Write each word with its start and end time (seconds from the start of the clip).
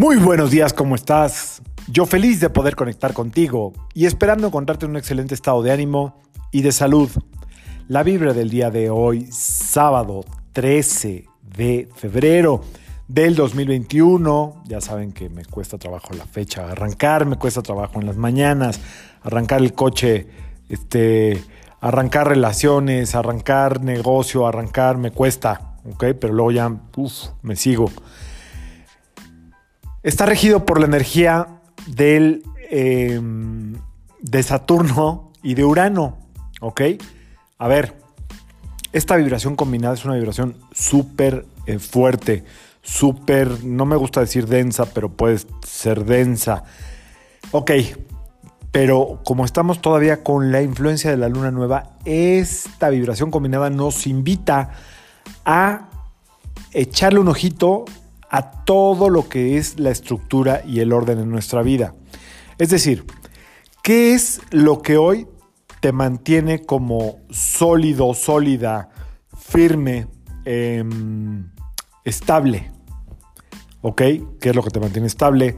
Muy 0.00 0.16
buenos 0.16 0.50
días, 0.50 0.72
¿cómo 0.72 0.94
estás? 0.94 1.60
Yo 1.86 2.06
feliz 2.06 2.40
de 2.40 2.48
poder 2.48 2.74
conectar 2.74 3.12
contigo 3.12 3.74
y 3.92 4.06
esperando 4.06 4.46
encontrarte 4.46 4.86
en 4.86 4.92
un 4.92 4.96
excelente 4.96 5.34
estado 5.34 5.62
de 5.62 5.72
ánimo 5.72 6.22
y 6.50 6.62
de 6.62 6.72
salud. 6.72 7.10
La 7.86 8.02
vibra 8.02 8.32
del 8.32 8.48
día 8.48 8.70
de 8.70 8.88
hoy, 8.88 9.28
sábado 9.30 10.24
13 10.54 11.26
de 11.54 11.86
febrero 11.94 12.62
del 13.08 13.34
2021. 13.34 14.62
Ya 14.64 14.80
saben 14.80 15.12
que 15.12 15.28
me 15.28 15.44
cuesta 15.44 15.76
trabajo 15.76 16.14
la 16.14 16.24
fecha 16.24 16.70
arrancar, 16.70 17.26
me 17.26 17.36
cuesta 17.36 17.60
trabajo 17.60 18.00
en 18.00 18.06
las 18.06 18.16
mañanas, 18.16 18.80
arrancar 19.20 19.60
el 19.60 19.74
coche, 19.74 20.28
este, 20.70 21.44
arrancar 21.82 22.26
relaciones, 22.26 23.14
arrancar 23.14 23.84
negocio, 23.84 24.46
arrancar 24.46 24.96
me 24.96 25.10
cuesta, 25.10 25.74
¿ok? 25.92 26.04
Pero 26.18 26.32
luego 26.32 26.52
ya, 26.52 26.74
uff, 26.96 27.26
me 27.42 27.54
sigo. 27.54 27.90
Está 30.02 30.24
regido 30.24 30.64
por 30.64 30.80
la 30.80 30.86
energía 30.86 31.60
del, 31.86 32.42
em, 32.70 33.74
de 34.20 34.42
Saturno 34.42 35.32
y 35.42 35.54
de 35.54 35.64
Urano. 35.64 36.18
¿Ok? 36.60 36.82
A 37.58 37.68
ver, 37.68 37.96
esta 38.92 39.16
vibración 39.16 39.56
combinada 39.56 39.94
es 39.94 40.04
una 40.06 40.14
vibración 40.14 40.56
súper 40.72 41.44
eh, 41.66 41.78
fuerte, 41.78 42.44
súper, 42.82 43.62
no 43.62 43.84
me 43.84 43.96
gusta 43.96 44.20
decir 44.20 44.46
densa, 44.46 44.86
pero 44.86 45.10
puede 45.10 45.38
ser 45.66 46.06
densa. 46.06 46.64
Ok, 47.50 47.72
pero 48.70 49.20
como 49.24 49.44
estamos 49.44 49.82
todavía 49.82 50.22
con 50.22 50.50
la 50.50 50.62
influencia 50.62 51.10
de 51.10 51.18
la 51.18 51.28
luna 51.28 51.50
nueva, 51.50 51.98
esta 52.06 52.88
vibración 52.88 53.30
combinada 53.30 53.68
nos 53.68 54.06
invita 54.06 54.70
a 55.44 55.90
echarle 56.72 57.20
un 57.20 57.28
ojito 57.28 57.84
a 58.30 58.64
todo 58.64 59.10
lo 59.10 59.28
que 59.28 59.58
es 59.58 59.78
la 59.78 59.90
estructura 59.90 60.62
y 60.64 60.80
el 60.80 60.92
orden 60.92 61.18
en 61.18 61.30
nuestra 61.30 61.62
vida. 61.62 61.94
Es 62.58 62.70
decir, 62.70 63.04
¿qué 63.82 64.14
es 64.14 64.40
lo 64.50 64.82
que 64.82 64.96
hoy 64.96 65.26
te 65.80 65.92
mantiene 65.92 66.64
como 66.64 67.18
sólido, 67.30 68.14
sólida, 68.14 68.90
firme, 69.36 70.06
em, 70.44 71.50
estable? 72.04 72.70
¿Ok? 73.82 74.02
¿Qué 74.40 74.50
es 74.50 74.54
lo 74.54 74.62
que 74.62 74.70
te 74.70 74.80
mantiene 74.80 75.08
estable? 75.08 75.56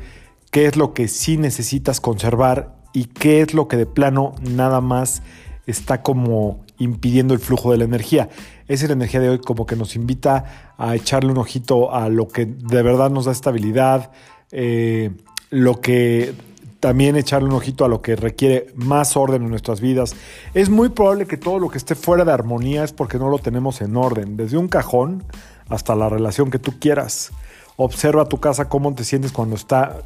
¿Qué 0.50 0.66
es 0.66 0.76
lo 0.76 0.94
que 0.94 1.08
sí 1.08 1.36
necesitas 1.36 2.00
conservar? 2.00 2.76
¿Y 2.94 3.04
qué 3.04 3.42
es 3.42 3.52
lo 3.52 3.68
que 3.68 3.76
de 3.76 3.86
plano 3.86 4.34
nada 4.40 4.80
más 4.80 5.22
está 5.66 6.02
como 6.02 6.64
impidiendo 6.82 7.34
el 7.34 7.40
flujo 7.40 7.72
de 7.72 7.78
la 7.78 7.84
energía. 7.84 8.28
Esa 8.68 8.84
es 8.84 8.90
la 8.90 8.94
energía 8.94 9.20
de 9.20 9.28
hoy 9.28 9.38
como 9.38 9.66
que 9.66 9.76
nos 9.76 9.96
invita 9.96 10.74
a 10.78 10.94
echarle 10.94 11.30
un 11.30 11.38
ojito 11.38 11.94
a 11.94 12.08
lo 12.08 12.28
que 12.28 12.46
de 12.46 12.82
verdad 12.82 13.10
nos 13.10 13.26
da 13.26 13.32
estabilidad, 13.32 14.10
eh, 14.50 15.10
lo 15.50 15.80
que 15.80 16.34
también 16.80 17.16
echarle 17.16 17.48
un 17.48 17.54
ojito 17.54 17.84
a 17.84 17.88
lo 17.88 18.02
que 18.02 18.16
requiere 18.16 18.66
más 18.74 19.16
orden 19.16 19.42
en 19.42 19.50
nuestras 19.50 19.80
vidas. 19.80 20.16
Es 20.52 20.68
muy 20.68 20.88
probable 20.88 21.26
que 21.26 21.36
todo 21.36 21.60
lo 21.60 21.68
que 21.68 21.78
esté 21.78 21.94
fuera 21.94 22.24
de 22.24 22.32
armonía 22.32 22.82
es 22.82 22.92
porque 22.92 23.18
no 23.18 23.28
lo 23.28 23.38
tenemos 23.38 23.80
en 23.82 23.96
orden, 23.96 24.36
desde 24.36 24.56
un 24.56 24.66
cajón 24.66 25.22
hasta 25.68 25.94
la 25.94 26.08
relación 26.08 26.50
que 26.50 26.58
tú 26.58 26.72
quieras. 26.80 27.30
Observa 27.76 28.24
tu 28.24 28.40
casa 28.40 28.68
cómo 28.68 28.92
te 28.94 29.04
sientes 29.04 29.30
cuando 29.30 29.54
está 29.54 30.02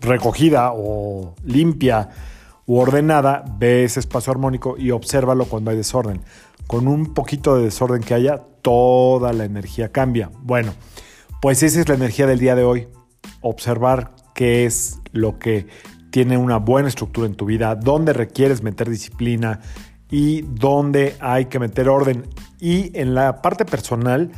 recogida 0.00 0.72
o 0.74 1.34
limpia 1.44 2.10
u 2.66 2.78
ordenada, 2.78 3.44
ve 3.58 3.84
ese 3.84 4.00
espacio 4.00 4.32
armónico 4.32 4.76
y 4.76 4.90
obsérvalo 4.90 5.46
cuando 5.46 5.70
hay 5.70 5.76
desorden. 5.76 6.20
Con 6.66 6.88
un 6.88 7.14
poquito 7.14 7.56
de 7.56 7.64
desorden 7.64 8.02
que 8.02 8.14
haya, 8.14 8.42
toda 8.62 9.32
la 9.32 9.44
energía 9.44 9.92
cambia. 9.92 10.30
Bueno, 10.42 10.74
pues 11.40 11.62
esa 11.62 11.80
es 11.80 11.88
la 11.88 11.94
energía 11.94 12.26
del 12.26 12.40
día 12.40 12.56
de 12.56 12.64
hoy. 12.64 12.88
Observar 13.40 14.14
qué 14.34 14.66
es 14.66 15.00
lo 15.12 15.38
que 15.38 15.68
tiene 16.10 16.36
una 16.38 16.56
buena 16.56 16.88
estructura 16.88 17.28
en 17.28 17.36
tu 17.36 17.44
vida, 17.44 17.76
dónde 17.76 18.12
requieres 18.12 18.62
meter 18.62 18.90
disciplina 18.90 19.60
y 20.10 20.42
dónde 20.42 21.16
hay 21.20 21.44
que 21.46 21.60
meter 21.60 21.88
orden. 21.88 22.26
Y 22.58 22.90
en 22.98 23.14
la 23.14 23.42
parte 23.42 23.64
personal 23.64 24.32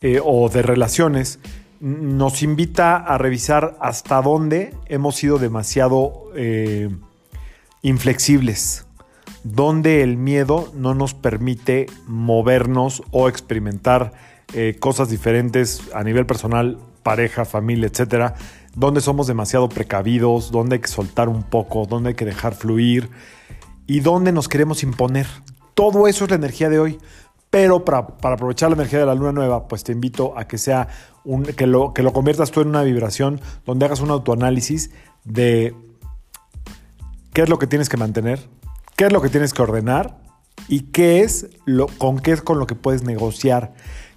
eh, 0.00 0.20
o 0.22 0.48
de 0.48 0.62
relaciones, 0.62 1.40
nos 1.80 2.44
invita 2.44 2.96
a 2.96 3.18
revisar 3.18 3.76
hasta 3.80 4.22
dónde 4.22 4.72
hemos 4.86 5.16
sido 5.16 5.38
demasiado... 5.38 6.30
Eh, 6.36 6.88
inflexibles, 7.82 8.86
donde 9.44 10.02
el 10.02 10.16
miedo 10.16 10.72
no 10.74 10.94
nos 10.94 11.14
permite 11.14 11.86
movernos 12.06 13.02
o 13.10 13.28
experimentar 13.28 14.12
eh, 14.54 14.76
cosas 14.78 15.10
diferentes 15.10 15.82
a 15.94 16.04
nivel 16.04 16.26
personal, 16.26 16.78
pareja, 17.02 17.44
familia, 17.44 17.88
etcétera, 17.88 18.34
donde 18.74 19.00
somos 19.00 19.26
demasiado 19.26 19.68
precavidos, 19.68 20.50
donde 20.50 20.76
hay 20.76 20.80
que 20.80 20.88
soltar 20.88 21.28
un 21.28 21.42
poco, 21.42 21.86
donde 21.86 22.10
hay 22.10 22.14
que 22.14 22.24
dejar 22.24 22.54
fluir 22.54 23.10
y 23.86 24.00
donde 24.00 24.32
nos 24.32 24.48
queremos 24.48 24.82
imponer. 24.82 25.26
Todo 25.74 26.06
eso 26.06 26.24
es 26.24 26.30
la 26.30 26.36
energía 26.36 26.68
de 26.68 26.78
hoy. 26.78 26.98
Pero 27.50 27.84
para, 27.84 27.98
aprovechar 27.98 28.70
la 28.70 28.76
energía 28.76 29.00
de 29.00 29.04
la 29.04 29.14
luna 29.14 29.32
nueva, 29.32 29.68
pues 29.68 29.84
te 29.84 29.92
invito 29.92 30.32
a 30.38 30.46
que 30.48 30.56
sea 30.56 30.88
un, 31.22 31.44
que 31.44 31.66
lo, 31.66 31.92
que 31.92 32.02
lo 32.02 32.14
conviertas 32.14 32.50
tú 32.50 32.62
en 32.62 32.68
una 32.68 32.82
vibración 32.82 33.42
donde 33.66 33.84
hagas 33.84 34.00
un 34.00 34.10
autoanálisis 34.10 34.90
de 35.24 35.74
qué 37.32 37.42
es 37.42 37.48
lo 37.48 37.58
que 37.58 37.66
tienes 37.66 37.88
que 37.88 37.96
mantener, 37.96 38.48
qué 38.96 39.06
es 39.06 39.12
lo 39.12 39.22
que 39.22 39.28
tienes 39.28 39.52
que 39.52 39.62
ordenar 39.62 40.18
y 40.68 40.80
qué 40.92 41.20
es 41.20 41.48
lo, 41.64 41.86
con 41.86 42.18
qué 42.18 42.32
es 42.32 42.42
con 42.42 42.58
lo 42.58 42.66
que 42.66 42.74
puedes 42.74 43.02
negociar, 43.02 43.72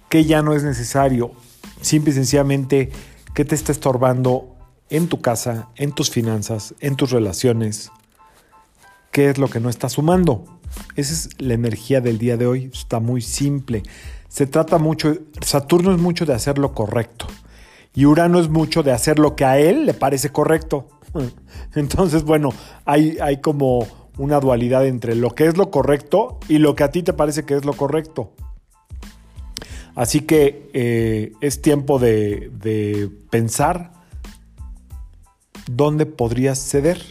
qué 0.08 0.24
ya 0.24 0.42
no 0.42 0.54
es 0.54 0.62
necesario, 0.62 1.32
simple 1.80 2.10
y 2.12 2.14
sencillamente 2.14 2.90
qué 3.34 3.44
te 3.44 3.54
está 3.54 3.72
estorbando 3.72 4.54
en 4.90 5.08
tu 5.08 5.20
casa, 5.20 5.68
en 5.76 5.92
tus 5.92 6.10
finanzas, 6.10 6.74
en 6.80 6.96
tus 6.96 7.10
relaciones, 7.10 7.90
qué 9.10 9.30
es 9.30 9.38
lo 9.38 9.48
que 9.48 9.60
no 9.60 9.68
está 9.68 9.88
sumando. 9.88 10.44
Esa 10.94 11.12
es 11.12 11.28
la 11.38 11.54
energía 11.54 12.00
del 12.00 12.18
día 12.18 12.36
de 12.36 12.46
hoy, 12.46 12.70
está 12.72 13.00
muy 13.00 13.22
simple. 13.22 13.82
Se 14.28 14.46
trata 14.46 14.78
mucho, 14.78 15.16
Saturno 15.40 15.92
es 15.92 15.98
mucho 15.98 16.26
de 16.26 16.34
hacer 16.34 16.58
lo 16.58 16.74
correcto 16.74 17.26
y 17.94 18.04
Urano 18.04 18.38
es 18.38 18.50
mucho 18.50 18.82
de 18.82 18.92
hacer 18.92 19.18
lo 19.18 19.34
que 19.34 19.46
a 19.46 19.58
él 19.58 19.86
le 19.86 19.94
parece 19.94 20.30
correcto. 20.30 20.88
Entonces, 21.74 22.24
bueno, 22.24 22.50
hay, 22.84 23.18
hay 23.20 23.40
como 23.40 23.86
una 24.18 24.40
dualidad 24.40 24.86
entre 24.86 25.14
lo 25.14 25.34
que 25.34 25.46
es 25.46 25.56
lo 25.56 25.70
correcto 25.70 26.38
y 26.48 26.58
lo 26.58 26.74
que 26.74 26.84
a 26.84 26.90
ti 26.90 27.02
te 27.02 27.12
parece 27.12 27.44
que 27.44 27.54
es 27.54 27.64
lo 27.64 27.74
correcto. 27.74 28.32
Así 29.94 30.20
que 30.20 30.70
eh, 30.74 31.32
es 31.40 31.62
tiempo 31.62 31.98
de, 31.98 32.50
de 32.52 33.10
pensar 33.30 33.92
dónde 35.70 36.06
podrías 36.06 36.58
ceder. 36.58 37.02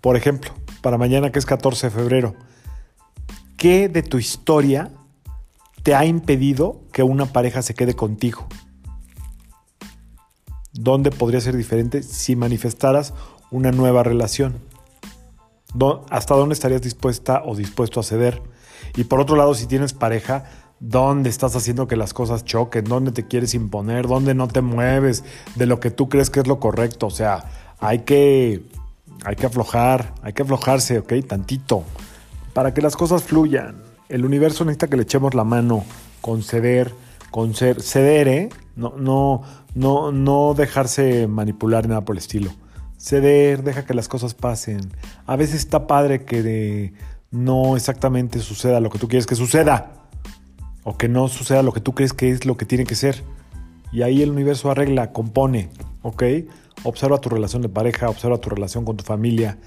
Por 0.00 0.16
ejemplo, 0.16 0.52
para 0.80 0.96
mañana 0.96 1.32
que 1.32 1.38
es 1.38 1.46
14 1.46 1.88
de 1.88 1.90
febrero, 1.90 2.34
¿qué 3.56 3.88
de 3.88 4.02
tu 4.02 4.18
historia 4.18 4.90
te 5.82 5.94
ha 5.94 6.04
impedido 6.04 6.82
que 6.92 7.02
una 7.02 7.26
pareja 7.26 7.62
se 7.62 7.74
quede 7.74 7.94
contigo? 7.94 8.46
¿Dónde 10.80 11.10
podría 11.10 11.40
ser 11.40 11.56
diferente 11.56 12.04
si 12.04 12.36
manifestaras 12.36 13.12
una 13.50 13.72
nueva 13.72 14.04
relación? 14.04 14.60
¿Hasta 16.08 16.36
dónde 16.36 16.52
estarías 16.52 16.82
dispuesta 16.82 17.42
o 17.44 17.56
dispuesto 17.56 17.98
a 17.98 18.04
ceder? 18.04 18.40
Y 18.94 19.02
por 19.02 19.18
otro 19.18 19.34
lado, 19.34 19.54
si 19.54 19.66
tienes 19.66 19.92
pareja, 19.92 20.44
¿dónde 20.78 21.30
estás 21.30 21.56
haciendo 21.56 21.88
que 21.88 21.96
las 21.96 22.14
cosas 22.14 22.44
choquen? 22.44 22.84
¿Dónde 22.84 23.10
te 23.10 23.26
quieres 23.26 23.54
imponer? 23.54 24.06
¿Dónde 24.06 24.36
no 24.36 24.46
te 24.46 24.60
mueves 24.60 25.24
de 25.56 25.66
lo 25.66 25.80
que 25.80 25.90
tú 25.90 26.08
crees 26.08 26.30
que 26.30 26.38
es 26.38 26.46
lo 26.46 26.60
correcto? 26.60 27.08
O 27.08 27.10
sea, 27.10 27.46
hay 27.80 28.00
que, 28.00 28.62
hay 29.24 29.34
que 29.34 29.46
aflojar, 29.46 30.14
hay 30.22 30.32
que 30.32 30.42
aflojarse, 30.42 31.00
¿ok? 31.00 31.12
Tantito, 31.26 31.82
para 32.52 32.72
que 32.72 32.82
las 32.82 32.94
cosas 32.94 33.24
fluyan. 33.24 33.82
El 34.08 34.24
universo 34.24 34.64
necesita 34.64 34.86
que 34.86 34.96
le 34.96 35.02
echemos 35.02 35.34
la 35.34 35.42
mano, 35.42 35.84
conceder, 36.20 36.94
conceder, 37.32 37.82
ceder, 37.82 38.28
¿eh? 38.28 38.48
No, 38.78 38.94
no, 38.96 39.42
no, 39.74 40.12
no 40.12 40.54
dejarse 40.54 41.26
manipular 41.26 41.88
nada 41.88 42.04
por 42.04 42.14
el 42.14 42.18
estilo. 42.18 42.52
Ceder, 42.96 43.64
deja 43.64 43.84
que 43.84 43.92
las 43.92 44.06
cosas 44.06 44.34
pasen. 44.34 44.92
A 45.26 45.34
veces 45.34 45.56
está 45.56 45.88
padre 45.88 46.24
que 46.24 46.92
no 47.32 47.76
exactamente 47.76 48.38
suceda 48.38 48.78
lo 48.78 48.88
que 48.88 49.00
tú 49.00 49.08
quieres 49.08 49.26
que 49.26 49.34
suceda. 49.34 49.92
O 50.84 50.96
que 50.96 51.08
no 51.08 51.26
suceda 51.26 51.64
lo 51.64 51.72
que 51.72 51.80
tú 51.80 51.92
crees 51.92 52.12
que 52.12 52.30
es 52.30 52.46
lo 52.46 52.56
que 52.56 52.66
tiene 52.66 52.84
que 52.84 52.94
ser. 52.94 53.24
Y 53.90 54.02
ahí 54.02 54.22
el 54.22 54.30
universo 54.30 54.70
arregla, 54.70 55.12
compone, 55.12 55.70
¿ok? 56.02 56.22
Observa 56.84 57.20
tu 57.20 57.28
relación 57.30 57.62
de 57.62 57.68
pareja, 57.68 58.08
observa 58.08 58.38
tu 58.38 58.48
relación 58.48 58.84
con 58.84 58.96
tu 58.96 59.02
familia. 59.02 59.58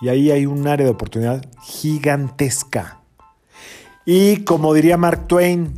Y 0.00 0.08
ahí 0.08 0.32
hay 0.32 0.44
un 0.44 0.66
área 0.66 0.84
de 0.84 0.92
oportunidad 0.92 1.46
gigantesca. 1.62 2.98
Y 4.04 4.38
como 4.38 4.74
diría 4.74 4.96
Mark 4.96 5.28
Twain, 5.28 5.72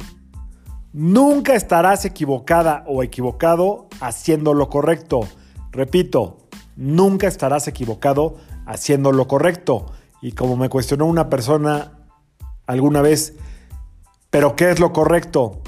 Nunca 0.92 1.54
estarás 1.54 2.04
equivocada 2.04 2.82
o 2.86 3.02
equivocado 3.02 3.88
haciendo 4.00 4.54
lo 4.54 4.70
correcto. 4.70 5.20
Repito, 5.70 6.38
nunca 6.76 7.26
estarás 7.28 7.68
equivocado 7.68 8.36
haciendo 8.66 9.12
lo 9.12 9.28
correcto. 9.28 9.92
Y 10.22 10.32
como 10.32 10.56
me 10.56 10.70
cuestionó 10.70 11.06
una 11.06 11.28
persona 11.28 11.92
alguna 12.66 13.02
vez, 13.02 13.34
¿pero 14.30 14.56
qué 14.56 14.70
es 14.70 14.80
lo 14.80 14.92
correcto? 14.92 15.60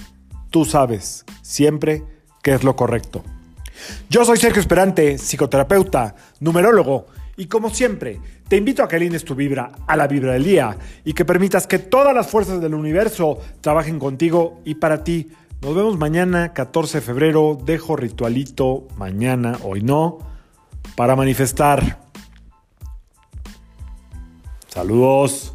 Tú 0.49 0.65
sabes 0.65 1.25
siempre 1.43 2.05
qué 2.43 2.55
es 2.55 2.65
lo 2.65 2.75
correcto. 2.75 3.23
Yo 4.09 4.25
soy 4.25 4.39
Sergio 4.39 4.61
Esperante, 4.61 5.19
psicoterapeuta, 5.19 6.15
numerólogo, 6.41 7.07
y 7.41 7.47
como 7.47 7.71
siempre, 7.71 8.21
te 8.49 8.59
invito 8.59 8.83
a 8.83 8.89
que 8.89 8.97
alines 8.97 9.25
tu 9.25 9.35
vibra 9.35 9.73
a 9.87 9.97
la 9.97 10.07
vibra 10.07 10.35
del 10.35 10.45
día 10.45 10.77
y 11.07 11.15
que 11.15 11.25
permitas 11.25 11.67
que 11.67 11.79
todas 11.79 12.15
las 12.15 12.29
fuerzas 12.29 12.61
del 12.61 12.75
universo 12.75 13.39
trabajen 13.63 13.99
contigo 13.99 14.61
y 14.67 14.75
para 14.75 15.05
ti. 15.05 15.31
Nos 15.63 15.75
vemos 15.75 15.97
mañana, 15.99 16.53
14 16.53 16.99
de 16.99 17.01
febrero. 17.01 17.59
Dejo 17.65 17.97
ritualito 17.97 18.89
mañana, 18.99 19.59
hoy 19.63 19.81
no, 19.81 20.19
para 20.97 21.17
manifestar. 21.17 22.03
Saludos. 24.69 25.55